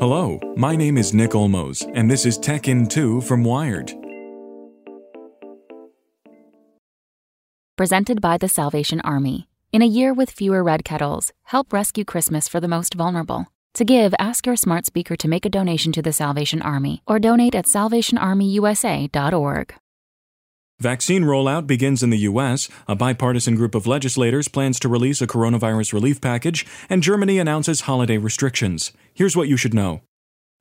Hello, 0.00 0.40
my 0.56 0.74
name 0.76 0.96
is 0.96 1.12
Nick 1.12 1.32
Olmos, 1.32 1.84
and 1.94 2.10
this 2.10 2.24
is 2.24 2.38
Tech 2.38 2.68
in 2.68 2.86
2 2.86 3.20
from 3.20 3.44
Wired. 3.44 3.92
Presented 7.76 8.22
by 8.22 8.38
the 8.38 8.48
Salvation 8.48 9.02
Army. 9.02 9.46
In 9.72 9.82
a 9.82 9.86
year 9.86 10.14
with 10.14 10.30
fewer 10.30 10.64
red 10.64 10.86
kettles, 10.86 11.34
help 11.42 11.70
rescue 11.70 12.06
Christmas 12.06 12.48
for 12.48 12.60
the 12.60 12.66
most 12.66 12.94
vulnerable. 12.94 13.48
To 13.74 13.84
give, 13.84 14.14
ask 14.18 14.46
your 14.46 14.56
smart 14.56 14.86
speaker 14.86 15.16
to 15.16 15.28
make 15.28 15.44
a 15.44 15.50
donation 15.50 15.92
to 15.92 16.00
the 16.00 16.14
Salvation 16.14 16.62
Army 16.62 17.02
or 17.06 17.18
donate 17.18 17.54
at 17.54 17.66
salvationarmyusa.org. 17.66 19.74
Vaccine 20.80 21.24
rollout 21.24 21.66
begins 21.66 22.02
in 22.02 22.08
the 22.08 22.24
U.S. 22.30 22.70
A 22.88 22.96
bipartisan 22.96 23.54
group 23.54 23.74
of 23.74 23.86
legislators 23.86 24.48
plans 24.48 24.80
to 24.80 24.88
release 24.88 25.20
a 25.20 25.26
coronavirus 25.26 25.92
relief 25.92 26.22
package, 26.22 26.66
and 26.88 27.02
Germany 27.02 27.38
announces 27.38 27.82
holiday 27.82 28.16
restrictions. 28.16 28.90
Here's 29.12 29.36
what 29.36 29.46
you 29.46 29.58
should 29.58 29.74
know. 29.74 30.00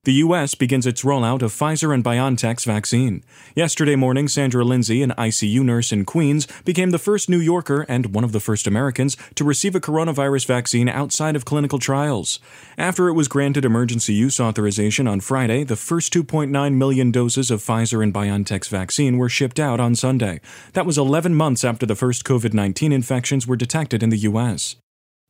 The 0.05 0.23
U.S. 0.25 0.55
begins 0.55 0.87
its 0.87 1.03
rollout 1.03 1.41
of 1.41 1.51
Pfizer 1.51 1.93
and 1.93 2.01
BioNTech's 2.01 2.63
vaccine. 2.63 3.21
Yesterday 3.53 3.97
morning, 3.97 4.29
Sandra 4.29 4.63
Lindsay, 4.63 5.03
an 5.03 5.11
ICU 5.17 5.61
nurse 5.61 5.91
in 5.91 6.05
Queens, 6.05 6.47
became 6.63 6.91
the 6.91 6.97
first 6.97 7.29
New 7.29 7.37
Yorker 7.37 7.81
and 7.89 8.15
one 8.15 8.23
of 8.23 8.31
the 8.31 8.39
first 8.39 8.65
Americans 8.65 9.17
to 9.35 9.43
receive 9.43 9.75
a 9.75 9.81
coronavirus 9.81 10.45
vaccine 10.45 10.87
outside 10.87 11.35
of 11.35 11.43
clinical 11.43 11.79
trials. 11.79 12.39
After 12.77 13.09
it 13.09 13.13
was 13.13 13.27
granted 13.27 13.65
emergency 13.65 14.13
use 14.13 14.39
authorization 14.39 15.05
on 15.05 15.19
Friday, 15.19 15.65
the 15.65 15.75
first 15.75 16.13
2.9 16.13 16.75
million 16.75 17.11
doses 17.11 17.51
of 17.51 17.61
Pfizer 17.61 18.01
and 18.01 18.13
BioNTech's 18.13 18.69
vaccine 18.69 19.17
were 19.17 19.27
shipped 19.27 19.59
out 19.59 19.81
on 19.81 19.95
Sunday. 19.95 20.39
That 20.73 20.85
was 20.85 20.97
11 20.97 21.35
months 21.35 21.65
after 21.65 21.85
the 21.85 21.93
first 21.93 22.23
COVID 22.23 22.53
19 22.53 22.93
infections 22.93 23.45
were 23.45 23.57
detected 23.57 24.01
in 24.01 24.11
the 24.11 24.17
U.S. 24.19 24.77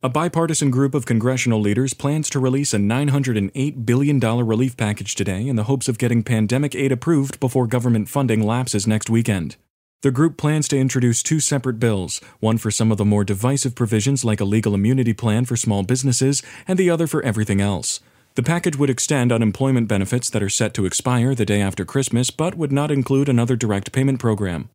A 0.02 0.08
bipartisan 0.08 0.70
group 0.70 0.94
of 0.94 1.04
congressional 1.04 1.60
leaders 1.60 1.92
plans 1.92 2.30
to 2.30 2.40
release 2.40 2.72
a 2.72 2.78
$908 2.78 3.84
billion 3.84 4.18
relief 4.18 4.74
package 4.74 5.14
today 5.14 5.46
in 5.46 5.56
the 5.56 5.64
hopes 5.64 5.88
of 5.88 5.98
getting 5.98 6.22
pandemic 6.22 6.74
aid 6.74 6.90
approved 6.90 7.38
before 7.38 7.66
government 7.66 8.08
funding 8.08 8.42
lapses 8.42 8.86
next 8.86 9.10
weekend. 9.10 9.56
The 10.00 10.10
group 10.10 10.38
plans 10.38 10.68
to 10.68 10.78
introduce 10.78 11.22
two 11.22 11.38
separate 11.38 11.78
bills, 11.78 12.22
one 12.38 12.56
for 12.56 12.70
some 12.70 12.90
of 12.90 12.96
the 12.96 13.04
more 13.04 13.24
divisive 13.24 13.74
provisions 13.74 14.24
like 14.24 14.40
a 14.40 14.46
legal 14.46 14.72
immunity 14.72 15.12
plan 15.12 15.44
for 15.44 15.54
small 15.54 15.82
businesses, 15.82 16.42
and 16.66 16.78
the 16.78 16.88
other 16.88 17.06
for 17.06 17.22
everything 17.22 17.60
else. 17.60 18.00
The 18.36 18.42
package 18.42 18.78
would 18.78 18.88
extend 18.88 19.30
unemployment 19.30 19.86
benefits 19.86 20.30
that 20.30 20.42
are 20.42 20.48
set 20.48 20.72
to 20.74 20.86
expire 20.86 21.34
the 21.34 21.44
day 21.44 21.60
after 21.60 21.84
Christmas, 21.84 22.30
but 22.30 22.54
would 22.54 22.72
not 22.72 22.90
include 22.90 23.28
another 23.28 23.54
direct 23.54 23.92
payment 23.92 24.18
program. 24.18 24.70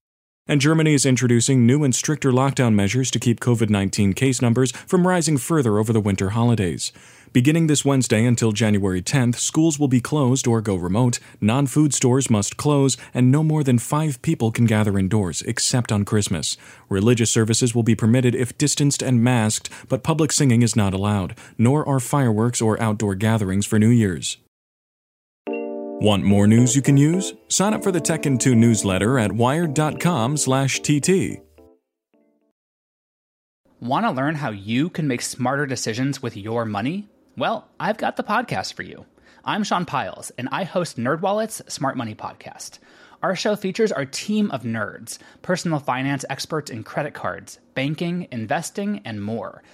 And 0.47 0.61
Germany 0.61 0.93
is 0.93 1.07
introducing 1.07 1.65
new 1.65 1.83
and 1.83 1.95
stricter 1.95 2.31
lockdown 2.31 2.75
measures 2.75 3.09
to 3.09 3.19
keep 3.19 3.39
COVID 3.39 3.71
19 3.71 4.13
case 4.13 4.43
numbers 4.43 4.71
from 4.71 5.07
rising 5.07 5.39
further 5.39 5.79
over 5.79 5.91
the 5.91 5.99
winter 5.99 6.31
holidays. 6.31 6.91
Beginning 7.33 7.65
this 7.65 7.83
Wednesday 7.83 8.23
until 8.23 8.51
January 8.51 9.01
10th, 9.01 9.37
schools 9.37 9.79
will 9.79 9.87
be 9.87 9.99
closed 9.99 10.45
or 10.45 10.61
go 10.61 10.75
remote, 10.75 11.17
non 11.41 11.65
food 11.65 11.95
stores 11.95 12.29
must 12.29 12.57
close, 12.57 12.95
and 13.11 13.31
no 13.31 13.41
more 13.41 13.63
than 13.63 13.79
five 13.79 14.21
people 14.21 14.51
can 14.51 14.67
gather 14.67 14.99
indoors, 14.99 15.41
except 15.41 15.91
on 15.91 16.05
Christmas. 16.05 16.57
Religious 16.89 17.31
services 17.31 17.73
will 17.73 17.81
be 17.81 17.95
permitted 17.95 18.35
if 18.35 18.55
distanced 18.55 19.01
and 19.01 19.23
masked, 19.23 19.67
but 19.89 20.03
public 20.03 20.31
singing 20.31 20.61
is 20.61 20.75
not 20.75 20.93
allowed, 20.93 21.35
nor 21.57 21.83
are 21.89 21.99
fireworks 21.99 22.61
or 22.61 22.79
outdoor 22.79 23.15
gatherings 23.15 23.65
for 23.65 23.79
New 23.79 23.89
Year's. 23.89 24.37
Want 26.01 26.25
more 26.25 26.45
news 26.45 26.75
you 26.75 26.81
can 26.81 26.97
use? 26.97 27.33
Sign 27.47 27.73
up 27.73 27.81
for 27.81 27.89
the 27.89 28.01
Tech 28.01 28.25
in 28.25 28.37
2 28.37 28.53
newsletter 28.53 29.17
at 29.17 29.31
wired.com/tt. 29.31 31.41
Want 33.79 34.05
to 34.05 34.11
learn 34.11 34.35
how 34.35 34.51
you 34.51 34.89
can 34.89 35.07
make 35.07 35.21
smarter 35.21 35.65
decisions 35.65 36.21
with 36.21 36.35
your 36.35 36.65
money? 36.65 37.07
Well, 37.37 37.69
I've 37.79 37.97
got 37.97 38.17
the 38.17 38.23
podcast 38.23 38.73
for 38.73 38.83
you. 38.83 39.05
I'm 39.45 39.63
Sean 39.63 39.85
Pyles, 39.85 40.33
and 40.37 40.49
I 40.51 40.65
host 40.65 40.97
NerdWallet's 40.97 41.61
Smart 41.73 41.95
Money 41.95 42.13
Podcast. 42.13 42.79
Our 43.23 43.35
show 43.35 43.55
features 43.55 43.93
our 43.93 44.05
team 44.05 44.51
of 44.51 44.63
nerds, 44.63 45.17
personal 45.43 45.79
finance 45.79 46.25
experts 46.29 46.69
in 46.69 46.83
credit 46.83 47.13
cards, 47.13 47.59
banking, 47.73 48.27
investing, 48.31 48.99
and 49.05 49.23
more– 49.23 49.63